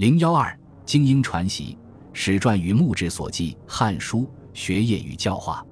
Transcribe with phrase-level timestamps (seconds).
[0.00, 1.76] 零幺二精英传习，
[2.14, 4.20] 史传与墓志所记《汉书》
[4.54, 5.62] 学业与教化。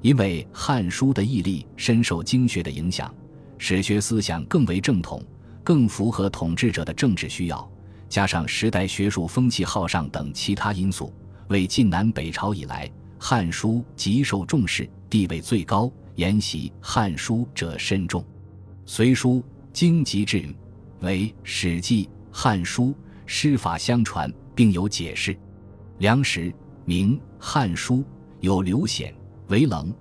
[0.00, 3.14] 因为《汉书》的毅力深受经学的影响，
[3.58, 5.22] 史学思想更为正统，
[5.62, 7.70] 更符合统治者的政治需要。
[8.08, 11.12] 加上时代学术风气好上等其他因素，
[11.48, 12.88] 为晋南北朝以来
[13.18, 18.22] 《汉书》极受重视，地位最高，研习《汉书》者甚众。
[18.86, 19.32] 《隋书》
[19.70, 20.48] 经籍志
[21.00, 22.84] 为《史记》《汉书》
[23.26, 25.36] 师法相传，并有解释。
[25.98, 26.52] 梁时
[26.84, 27.96] 明《汉书》
[28.40, 29.14] 有刘显
[29.48, 29.92] 为棱，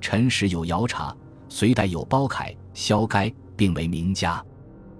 [0.00, 1.14] 陈时有姚察，
[1.48, 4.38] 隋代有包凯、萧该，并为名家。《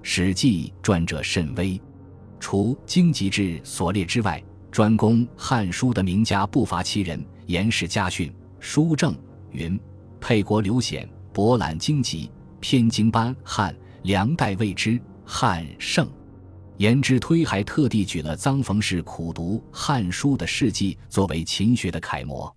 [0.03, 1.81] 史记》传者甚微。
[2.39, 7.25] 除经籍志所列之外，专攻《汉书》的名家不乏其人。
[7.47, 9.15] 颜氏家训、书证
[9.51, 9.79] 云：
[10.21, 16.09] 沛国刘显博览经籍，偏经班汉，梁代谓之汉圣。
[16.83, 22.53] 颜之推还特地举了臧逢氏苦读《汉书》的事迹作为勤学的楷模。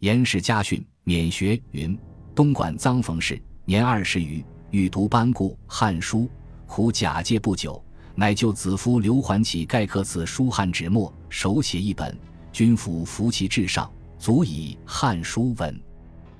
[0.00, 1.94] 颜氏家训免学云：
[2.34, 6.20] 东莞臧逢氏年二十余，欲读班固《汉书》，
[6.66, 7.84] 苦假借不久。
[8.14, 12.18] 乃就子夫刘桓起盖刻此书汉纸墨，手写一本，
[12.50, 15.78] 君服服其至上，足以《汉书》文。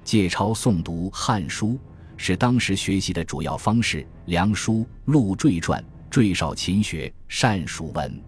[0.03, 1.73] 借抄诵读《汉书》
[2.17, 4.09] 是当时学习的主要方式。
[4.25, 8.23] 梁书陆坠传，坠少勤学，善属文。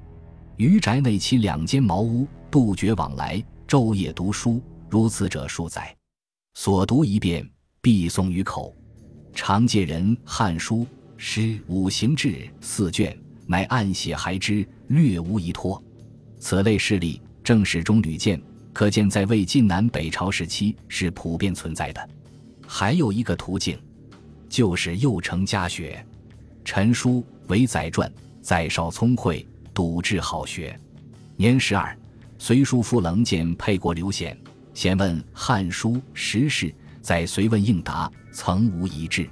[0.57, 5.95] 余宅内其两间茅屋，杜绝往来，昼夜读书，如此者数载。
[6.55, 7.49] 所读一遍，
[7.81, 8.77] 必诵于口。
[9.33, 10.79] 常借人《汉书》
[11.17, 13.17] 诗五行志四卷。
[13.47, 15.83] 乃暗写还之，略无遗脱。
[16.39, 18.41] 此类事例，正史中屡见，
[18.73, 22.09] 可见在魏晋南北朝时期是普遍存在的。
[22.65, 23.77] 还有一个途径，
[24.49, 26.05] 就是右承家学。
[26.65, 30.79] 陈书为载传，载少聪慧，笃志好学。
[31.37, 31.95] 年十二，
[32.39, 34.39] 隋叔父棱见沛国刘显，
[34.73, 39.29] 先问《汉书》时事，在隋问应答，曾无一致。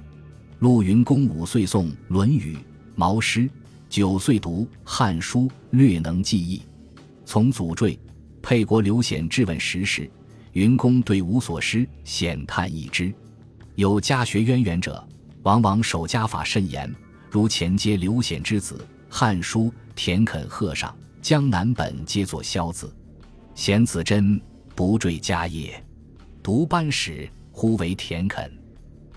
[0.59, 2.55] 陆云公五岁诵《论语》
[2.93, 3.39] 《毛诗》。
[3.87, 6.61] 九岁读《汉书》，略能记忆。
[7.25, 7.97] 从祖坠，
[8.39, 10.07] 沛国刘显质问时事，
[10.51, 13.11] 云公对无所失，显叹一之。
[13.73, 15.03] 有家学渊源者，
[15.41, 16.93] 往往守家法甚严，
[17.31, 18.75] 如前接刘显之子，
[19.07, 22.91] 《汉书》田肯贺上，江南本皆作萧子。
[23.53, 24.41] 显子真
[24.73, 25.83] 不坠家业，
[26.41, 28.51] 读班史，忽为田肯。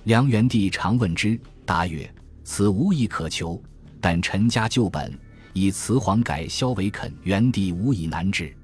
[0.04, 2.12] 梁元帝常问之，答曰
[2.44, 3.60] ：“此无以可求。”
[3.98, 5.16] 但陈家旧本
[5.54, 8.54] 以辞皇改萧为肯，元帝无以难治。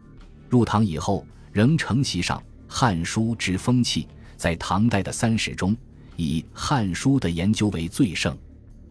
[0.48, 2.38] 入唐以后，仍承袭上
[2.68, 4.06] 《汉书》之风气。
[4.36, 5.74] 在唐代的三史中，
[6.16, 8.36] 以《汉书》的研究为最盛。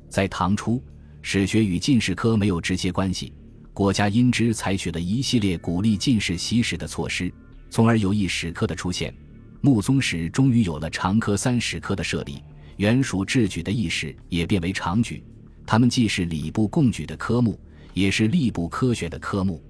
[0.09, 0.83] 在唐初，
[1.21, 3.33] 史学与进士科没有直接关系，
[3.73, 7.31] 国家因之采取了一系列鼓励进士习史的措施，
[7.69, 9.13] 从而有一史科的出现。
[9.61, 12.41] 穆宗时终于有了常科三史科的设立，
[12.77, 15.23] 原属制举的意识也变为常举。
[15.65, 17.59] 他们既是礼部贡举的科目，
[17.93, 19.61] 也是吏部科学的科目。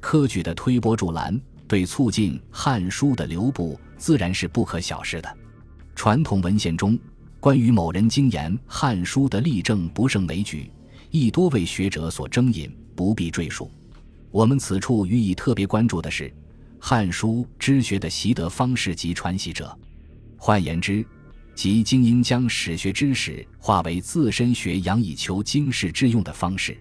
[0.00, 5.36] 科举的推波助澜，对促进《汉书》的流布，自然是不可小视的。
[5.94, 6.98] 传统文献中
[7.46, 10.68] 关于某人精研《汉书》的例证不胜枚举，
[11.12, 13.70] 亦多为学者所争引，不必赘述。
[14.32, 16.24] 我们此处予以特别关注的是，
[16.80, 19.78] 《汉书》之学的习得方式及传习者。
[20.36, 21.06] 换言之，
[21.54, 26.72] 即精英将史学知识化为自身学养以求经世之用的方式。《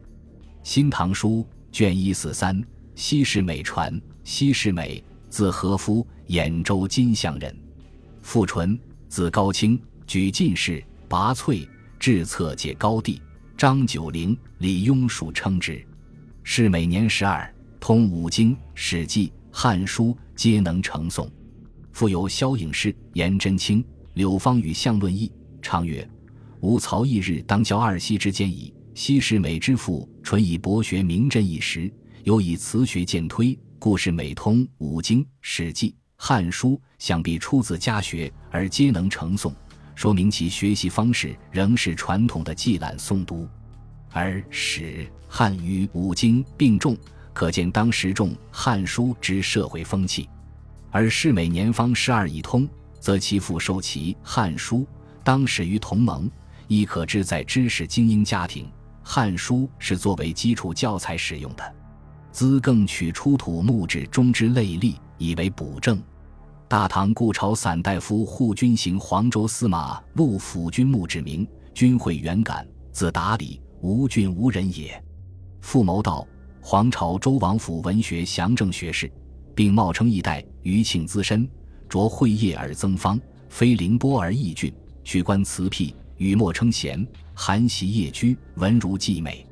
[0.63, 2.59] 新唐书》卷一四三，
[2.95, 4.01] 西氏美传。
[4.23, 7.55] 西氏美，字和夫，兖州金乡人。
[8.23, 8.75] 父纯，
[9.07, 11.67] 字高清，举进士，拔萃，
[11.99, 13.21] 至策解高第。
[13.57, 15.83] 张九龄、李庸属称之。
[16.43, 21.29] 是每年十二，通五经、史记、汉书，皆能成诵。
[21.91, 23.83] 复有萧颖士、颜真卿。
[24.13, 25.29] 柳芳与相论议，
[25.61, 26.07] 常曰
[26.61, 28.73] ：“吾曹一日当交二西之间矣。
[28.93, 31.91] 西是美之父，纯以博学名震一时，
[32.23, 39.53] 又以词学见推，故是美通五经、史记、汉书，想必出自家学，而皆能成诵，
[39.95, 43.47] 说明其学习方式仍是传统的记览诵读。
[44.11, 46.95] 而史、汉与五经并重，
[47.33, 50.29] 可见当时重汉书之社会风气。
[50.91, 54.77] 而是每年方十二以通。”则其父受其《汉书》，
[55.23, 56.27] 当始于同盟，
[56.67, 58.65] 亦可知在知识精英家庭，
[59.03, 61.75] 《汉书》是作为基础教材使用的。
[62.31, 66.01] 兹更取出土木质中之类例，以为补正。
[66.67, 75.01] 大唐故朝散大夫护军行黄州司马陆府君墓志铭，军会元感，字达理，吴郡吴人也。
[75.61, 76.27] 父谋道，
[76.59, 79.11] 黄朝周王府文学详正学士，
[79.53, 81.47] 并冒称一代余庆资深，
[81.87, 84.73] 着会业而增方，非凌波而异俊，
[85.03, 89.45] 取官辞辟，语莫称贤，寒习夜居，文如既美。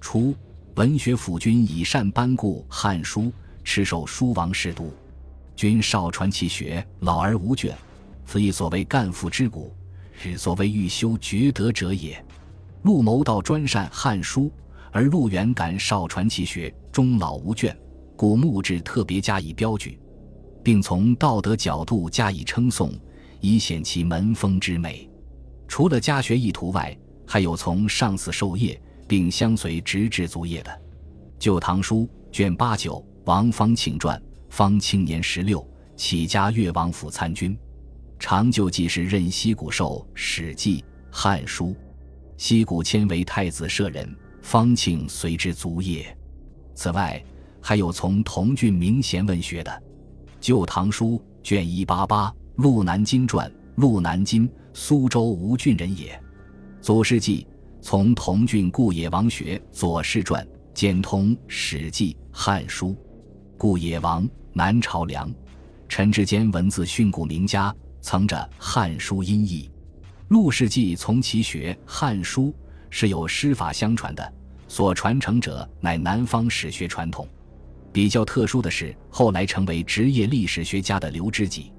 [0.00, 0.32] 初，
[0.76, 3.22] 文学府君以善班固《汉书》，
[3.64, 4.92] 持守书王侍读。
[5.54, 7.72] 君少传其学，老而无倦，
[8.24, 9.74] 此亦所谓干父之骨，
[10.12, 12.24] 是所谓欲修厥德者也。
[12.82, 14.42] 陆谋道专善《汉书》，
[14.90, 17.76] 而陆元感少传其学，终老无倦，
[18.16, 19.98] 故墓志特别加以标举，
[20.64, 22.92] 并从道德角度加以称颂，
[23.40, 25.08] 以显其门风之美。
[25.68, 30.70] 除了家学意图外，还有从上司授业，并相随直至卒业的。
[31.38, 31.98] 《旧唐书》
[32.32, 34.20] 卷八九，王方庆传。
[34.52, 35.66] 方庆年十六，
[35.96, 37.56] 起家越王府参军，
[38.18, 41.68] 长就记事任西谷寿《史记》《汉书》，
[42.36, 46.14] 西谷迁为太子舍人，方庆随之卒业。
[46.74, 47.24] 此外，
[47.62, 49.70] 还有从同郡名贤问学的，
[50.38, 51.12] 《旧唐书》
[51.42, 56.22] 卷一八八，陆南京传，陆南京，苏州吴郡人也。
[56.82, 57.46] 左世纪
[57.80, 60.44] 从同郡顾野王学《左氏传》，
[60.74, 62.88] 兼通《史记》《汉书》，
[63.56, 64.28] 顾野王。
[64.54, 65.32] 南朝梁，
[65.88, 69.70] 陈之坚文字训诂名家，曾着《汉书》音译。
[70.28, 72.48] 陆世纪从其学《汉书》，
[72.90, 74.32] 是有师法相传的，
[74.68, 77.26] 所传承者乃南方史学传统。
[77.94, 81.72] 比较特殊的是，后来成为职业历史学家的刘知几，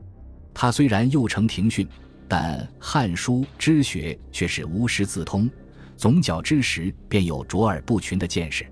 [0.51, 1.87] 他虽然幼承庭训，
[2.27, 5.47] 但《汉书》之学却是无师自通，
[5.95, 8.65] 总角之时便有卓尔不群的见识。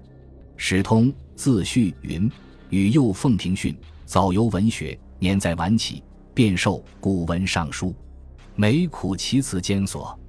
[0.58, 2.30] 史通自序云
[2.72, 6.04] ：“与幼奉庭训。”早游文学，年在晚起，
[6.34, 7.96] 便受古文尚书，
[8.56, 10.20] 每苦其辞艰索，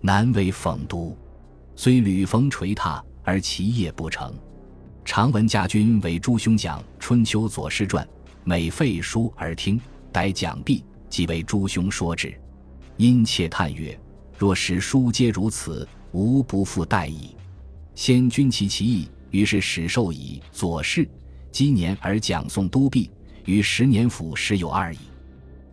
[0.00, 1.14] 难为讽读。
[1.74, 4.32] 虽屡逢垂榻，而其业不成。
[5.04, 8.02] 常闻家君为诸兄讲《春秋左氏传》，
[8.42, 9.78] 每废书而听，
[10.10, 12.34] 待讲毕，即为诸兄说之。
[12.96, 14.00] 殷切叹曰
[14.38, 17.36] ：“若使书皆如此，吾不复待矣。”
[17.94, 21.06] 先君其其意，于是始授以左氏，
[21.56, 23.10] 积年而讲诵都毕。
[23.46, 24.98] 与十年府时有二矣。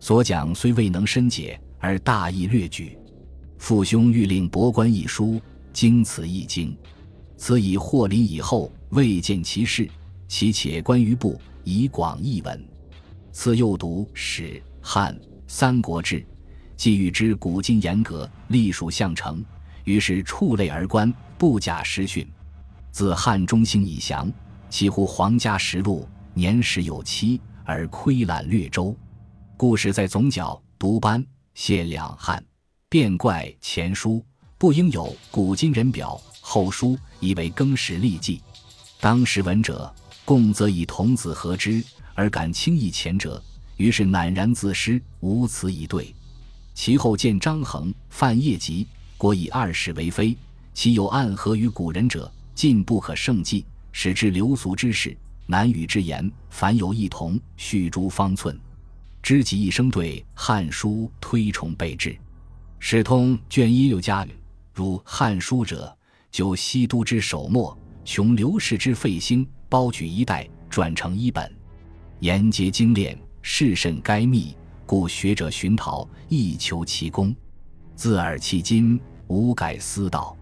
[0.00, 2.96] 所讲虽未能深解，而大意略举。
[3.58, 5.38] 父兄欲令博观一书，
[5.74, 6.74] 经此一经。
[7.36, 9.86] 此以获林以后，未见其事，
[10.26, 12.66] 其且观于部，以广义文。
[13.30, 15.14] 次又读史、汉、
[15.46, 16.24] 三国志，
[16.78, 19.44] 既欲知古今严格，隶属相承，
[19.84, 22.26] 于是触类而观，不假实训。
[22.90, 24.32] 自汉中兴以降，
[24.74, 27.40] 其乎皇家实录，年时有七。
[27.64, 28.92] 而窥览略周，
[29.56, 31.24] 故事在总角读班
[31.54, 32.44] 谢两汉，
[32.88, 34.20] 变怪前书
[34.58, 38.42] 不应有古今人表，后书以为更始立记。
[38.98, 39.94] 当时闻者，
[40.24, 41.80] 共则以童子合之，
[42.12, 43.40] 而敢轻易前者，
[43.76, 46.12] 于是赧然自失，无词以对。
[46.74, 50.36] 其后见张衡、范晔集，果以二世为非，
[50.72, 53.64] 其有暗合于古人者，尽不可胜计，
[53.96, 55.16] 使之流俗之事。
[55.46, 58.58] 难语之言，凡有异同，续诸方寸。
[59.22, 62.16] 知己一生对《汉书》推崇备至。
[62.80, 64.30] 史通卷一六家语：
[64.74, 65.96] 如《汉书》者，
[66.30, 71.50] 就西都之首末，穷刘氏之废兴，包举一代，转成一本，
[72.18, 77.32] 言节精炼，事甚该密，故学者寻讨，亦求其功。
[77.94, 78.98] 自尔迄今，
[79.28, 80.36] 无改思道。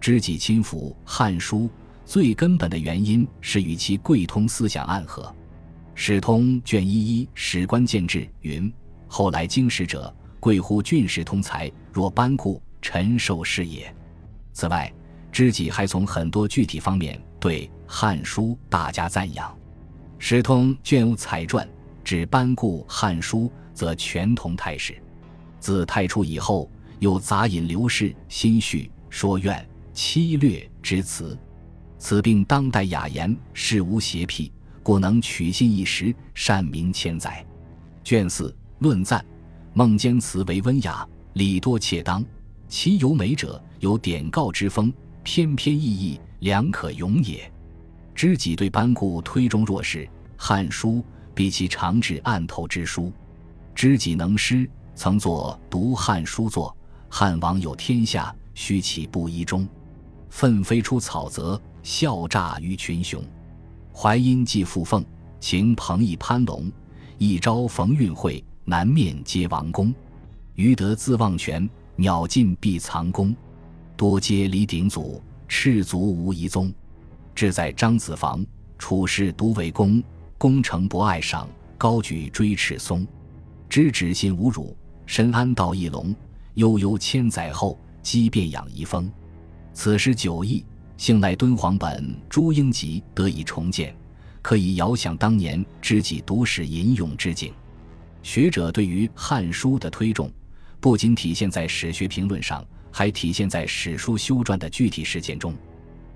[0.00, 1.60] 知己亲抚《汉书》。
[2.08, 5.30] 最根本的原因是与其贵通思想暗合。
[5.94, 8.72] 史通卷一一史官见志云：
[9.06, 10.10] 后来经史者
[10.40, 13.94] 贵乎俊士通才，若班固、陈寿是也。
[14.54, 14.90] 此外，
[15.30, 19.54] 知己还从很多具体方面对《汉书》大加赞扬。
[20.18, 21.68] 史通卷有彩传，
[22.02, 23.40] 指班固《汉书》
[23.74, 24.96] 则全同太史。
[25.60, 31.38] 自太初以后，又杂引刘氏心绪说怨凄略之词。
[31.98, 34.52] 此病当代雅言，事无邪僻，
[34.82, 37.44] 故能取信一时，善名千载。
[38.04, 39.24] 卷四论赞，
[39.74, 42.24] 孟坚词为温雅，礼多切当，
[42.68, 44.92] 其有美者，有典告之风，
[45.24, 47.50] 翩翩逸逸，良可咏也。
[48.14, 50.04] 知己对班固推中若是
[50.36, 50.90] 《汉书》，
[51.34, 53.12] 比其长治案头之书。
[53.74, 56.74] 知己能诗，曾作《读汉书》作，
[57.08, 59.68] 汉王有天下，须其不一中，
[60.30, 61.60] 奋飞出草泽。
[61.88, 63.24] 笑诈于群雄，
[63.94, 65.02] 淮阴寄傅凤，
[65.40, 66.70] 秦彭邑潘龙，
[67.16, 69.92] 一朝逢运会，南面皆王公。
[70.54, 71.66] 余得自忘泉，
[71.96, 73.34] 鸟尽必藏弓。
[73.96, 76.70] 多皆离鼎祖，赤足无遗踪。
[77.34, 78.44] 志在张子房，
[78.76, 80.02] 处事独为公，
[80.36, 83.06] 功成不爱赏，高举锥赤松。
[83.66, 84.76] 知止心无辱，
[85.06, 86.14] 深安道义隆。
[86.52, 89.10] 悠悠千载后，积变养遗风。
[89.72, 90.62] 此诗九义，
[90.98, 93.94] 幸来敦煌本朱英集得以重建，
[94.42, 97.52] 可以遥想当年知己读史吟咏之景。
[98.20, 100.28] 学者对于《汉书》的推重，
[100.80, 105.54] 不仅体现在史学评论上，还体现在史书修撰的具体实践中。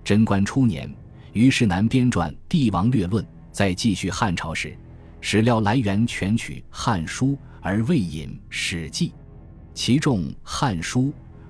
[0.03, 0.93] 贞观初年，
[1.33, 4.77] 虞世南编撰《帝王略论》，在继续汉朝时，
[5.21, 7.29] 史料来源全取《汉书》，
[7.61, 9.11] 而未引《史记》，
[9.75, 11.03] 其重《汉书》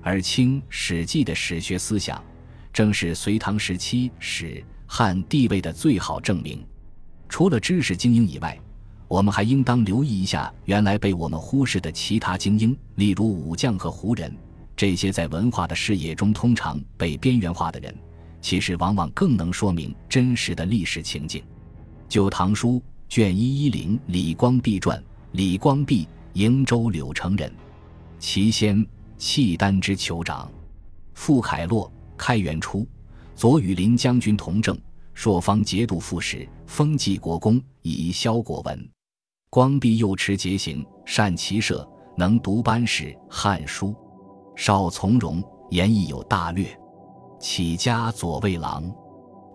[0.03, 2.23] 而轻《史记》的史学思想，
[2.73, 6.65] 正是隋唐时期史汉地位的最好证明。
[7.29, 8.59] 除了知识精英以外，
[9.07, 14.35] 我们还应当留意一下原来被我们忽视的其他精英，例如武将和胡人，
[14.75, 17.95] 这些在文化的视野中通常被边缘化的人。
[18.41, 21.41] 其实往往更能说明真实的历史情景。
[22.09, 22.71] 就《唐书》
[23.07, 25.01] 卷一一零李光弼传，
[25.31, 27.49] 李光弼，瀛州柳城人，
[28.19, 28.85] 其先
[29.17, 30.51] 契丹之酋长。
[31.13, 32.87] 傅凯洛，开元初，
[33.35, 34.77] 左羽林将军同政，
[35.13, 38.89] 朔方节度副使，封济国公，以萧国文。
[39.49, 43.87] 光弼幼持节行，善骑射，能读班史《汉书》，
[44.55, 46.65] 少从容，言亦有大略。
[47.39, 48.89] 起家左卫郎，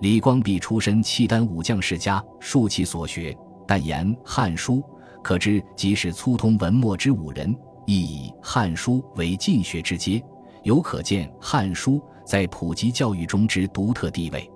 [0.00, 3.36] 李光弼出身契丹武将世家，数其所学，
[3.66, 4.74] 但言《汉书》，
[5.22, 7.52] 可知即是粗通文墨之武人，
[7.86, 10.22] 亦以《汉书》为进学之阶，
[10.62, 11.92] 有可见《汉书》
[12.28, 14.48] 在普及教育中之独特地位。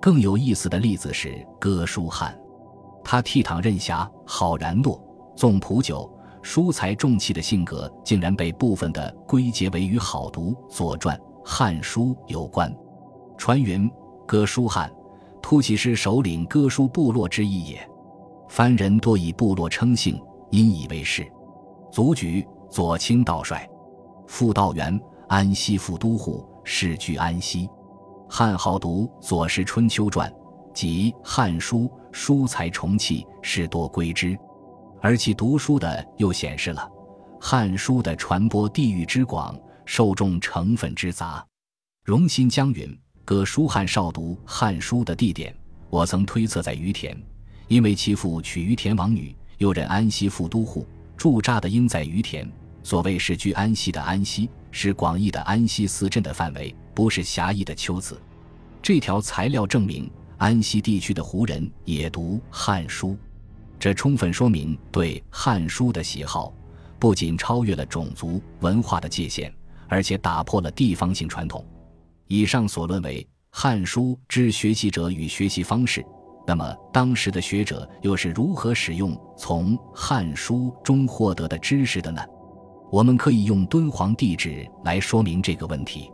[0.00, 2.34] 更有意思的例子是哥舒翰，
[3.04, 4.98] 他倜傥任侠，好然诺，
[5.36, 6.10] 纵普酒，
[6.40, 11.14] 疏财重器的性格，竟然被部分的归结为与好读《左传》。
[11.44, 12.74] 《汉书》有关，
[13.36, 13.90] 传云
[14.26, 14.90] 哥舒翰，
[15.42, 17.86] 突骑师首领哥舒部落之一也。
[18.48, 20.18] 番人多以部落称姓，
[20.50, 21.30] 因以为是。
[21.92, 23.68] 卒举左倾道帅，
[24.26, 24.98] 副道员，
[25.28, 27.68] 安西副都护，世居安西。
[28.28, 30.30] 汉好读《左氏春秋传》
[30.72, 31.80] 及《汉书》，
[32.12, 34.38] 书才重器，士多归之。
[35.00, 36.88] 而其读书的又显示了
[37.44, 39.58] 《汉书》的传播地域之广。
[39.86, 41.44] 受众成分之杂，
[42.04, 45.52] 荣新将云：哥舒翰少读《汉书》的地点，
[45.88, 47.20] 我曾推测在于田，
[47.66, 50.86] 因为其父娶于田王女，又任安西副都护，
[51.16, 52.48] 驻扎的应在于田。
[52.82, 58.20] 所谓是居安西的安西，是广义的安西四镇的范围，不是狭义的丘子。
[58.82, 63.08] 这条材料证明，安西地区的胡人也读《汉书》，
[63.78, 66.52] 这充分说明对《汉书》的喜好，
[66.98, 69.52] 不仅超越了种族文化的界限。
[69.92, 71.66] 而且打破了地方性传统。
[72.28, 73.20] 以上所论为
[73.50, 76.00] 《汉书》之学习者与学习方式。
[76.46, 82.22] 那么，当时的学者又是如何使用从《汉书》中获得的知识的呢？
[82.90, 86.10] 我们可以用敦煌地址来说明这个问题。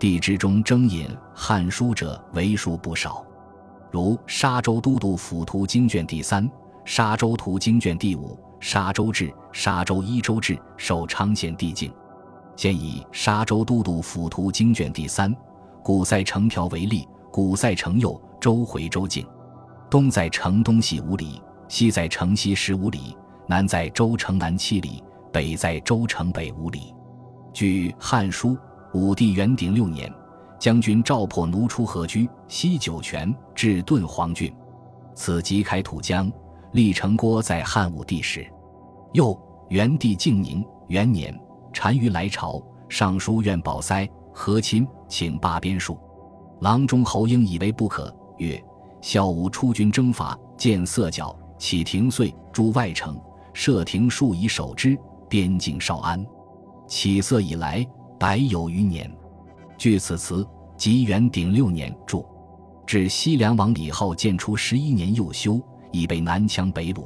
[0.00, 3.24] 地址中征引《汉书》者为数不少，
[3.90, 6.44] 如《沙州都督府图经卷第三》
[6.84, 11.92] 《沙州图经卷第五》《沙州志》《沙州一州志》受昌县地境。
[12.56, 15.32] 现以沙州都督府图经卷第三，
[15.84, 19.24] 古塞城条为例，古塞城右，周回州境，
[19.88, 25.00] 东在城东西五里，西在城西十五里，南在州城南七里，
[25.32, 26.94] 北在州城北五里。
[27.52, 28.50] 据《汉书》，
[28.94, 30.12] 武帝元鼎六年，
[30.58, 34.54] 将军赵破奴出河居，西酒泉，至顿黄郡，
[35.14, 36.30] 此即开土江，
[36.72, 38.46] 历城郭在汉武帝时。
[39.12, 39.38] 又
[39.70, 41.38] 元帝敬宁元年。
[41.80, 45.96] 单于来朝，尚书院保塞和亲，请罢边戍。
[46.60, 48.60] 郎中侯婴以为不可，曰
[49.00, 53.16] ：“孝武出军征伐，见色角，起庭岁，诸外城，
[53.52, 56.24] 设庭数以守之，边境少安。
[56.86, 57.86] 起色以来，
[58.18, 59.10] 百有余年。”
[59.78, 62.24] 据此词，即元鼎六年著。
[62.86, 65.60] 至西凉王李浩建初十一年又修，
[65.92, 67.04] 已被南羌北虏，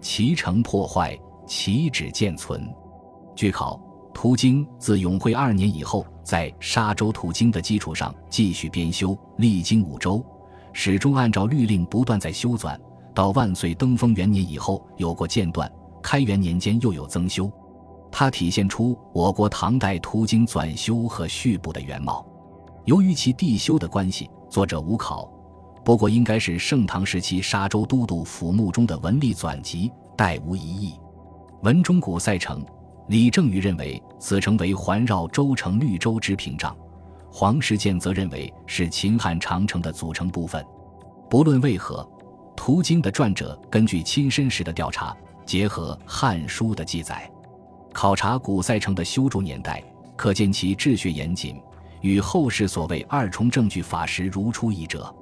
[0.00, 2.68] 其城破坏，其址渐存。
[3.34, 3.80] 据考。
[4.14, 10.24] 途经自永徽二年以后，在沙州途经的基础上继续编修，历经五周，
[10.72, 12.78] 始终按照律令不断在修纂。
[13.14, 15.68] 到万岁登封元年以后，有过间断；
[16.06, 17.50] 开元年间又有增修，
[18.12, 22.24] 它体现出我国唐代途经纂修和续补的原貌。
[22.84, 25.28] 由于其地修的关系，作者无考，
[25.84, 30.94] 不过应该是盛唐时期沙州都督府墓中的文吏纂辑，代无疑义。
[31.62, 32.64] 文中古塞城。
[33.08, 36.76] 李正宇认为此城为环绕州城绿洲之屏障，
[37.32, 40.64] 黄石建则认为是秦汉长城的组成部分。
[41.28, 42.08] 不论为何，
[42.56, 47.30] 途经的撰者根据亲身时的调查，结合《汉书》的记载，
[47.92, 49.82] 考察古塞城的修筑年代，
[50.16, 51.62] 可见其治学严谨，
[52.00, 55.14] 与后世所谓二重证据法实如出一辙。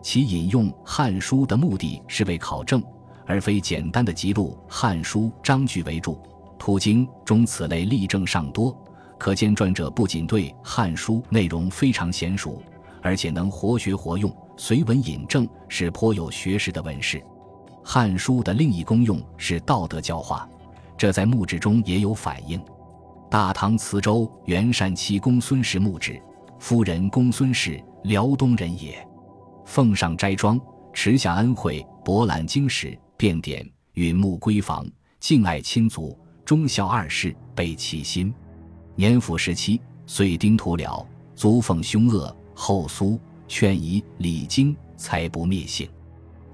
[0.00, 2.80] 其引用《汉书》的目的是为考证，
[3.26, 6.22] 而非简单的记录《汉书》章句为注。
[6.56, 8.74] 途经中此类例证尚多，
[9.18, 12.62] 可见撰者不仅对《汉书》内容非常娴熟，
[13.02, 14.34] 而且能活学活用。
[14.56, 17.18] 随文引证是颇有学识的文士，
[17.84, 20.48] 《汉书》的另一功用是道德教化，
[20.96, 22.60] 这在墓志中也有反映。
[23.30, 26.20] 大唐磁州元善期公孙氏墓志，
[26.58, 29.06] 夫人公孙氏，辽东人也。
[29.66, 30.58] 奉上斋庄，
[30.92, 34.86] 持下恩惠，博览经史，遍典，允穆闺房，
[35.20, 38.32] 敬爱亲族，忠孝二世，备其心。
[38.94, 43.20] 年甫十七，遂丁土了，族奉凶恶，后苏。
[43.46, 45.86] 劝夷礼经，才不灭性。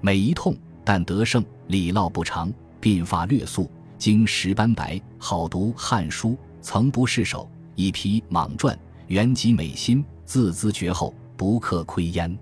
[0.01, 0.53] 每一痛，
[0.93, 5.01] 但得胜，礼烙不长，鬓发略素，经十斑白。
[5.17, 6.31] 好读《汉书》，
[6.61, 7.49] 曾不释手。
[7.75, 12.37] 一批莽传，原籍美心，自兹绝后，不克窥焉。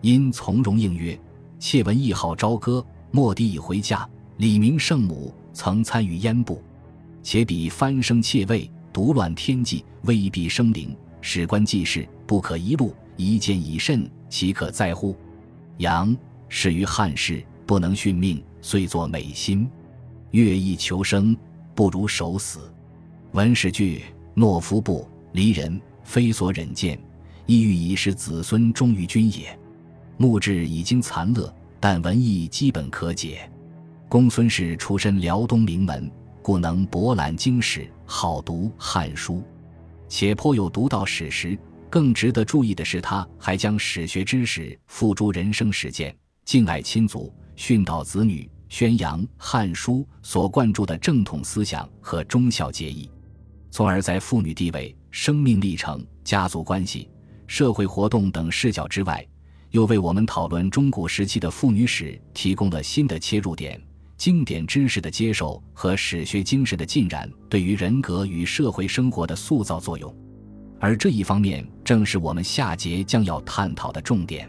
[0.00, 1.16] 因从容应曰
[1.60, 4.04] ：“妾闻一号朝歌，莫迪已回家。
[4.38, 6.60] 李明圣母曾参与焉部，
[7.22, 10.96] 且彼翻生妾位，独乱天际，未必生灵。
[11.20, 15.14] 史官记事，不可一路。”一见以甚，岂可在乎？
[15.76, 16.12] 杨
[16.48, 19.68] 始于汉室，不能殉命，遂作美心。
[20.30, 21.36] 乐意求生，
[21.74, 22.72] 不如守死。
[23.32, 24.02] 文史句，
[24.34, 26.98] 懦夫不离人，非所忍见。
[27.46, 29.58] 意欲以使子孙忠于君也。
[30.16, 33.50] 墓志已经残乐，但文艺基本可解。
[34.08, 39.34] 公孙氏出身辽东名门，故能博览经史，好读《汉书》，
[40.08, 41.58] 且颇有独到史实。
[41.90, 53.10] 更值得注意的是，他还将史学知识付诸人生实践，敬爱亲族，训导子女，宣扬《汉书》所灌注的正统思想和忠孝节义，
[53.70, 57.08] 从而在妇女地位、生命历程、家族关系、
[57.46, 59.26] 社会活动等视角之外，
[59.70, 63.80] 又为我们讨论中古时期的妇女史提供了新的切入点。
[64.16, 70.14] 经典知识的接受和史学精神的浸染，对于人格与社会生活的塑造作用。
[70.78, 74.48] 而这一方面正是我们下节将要探讨的重点。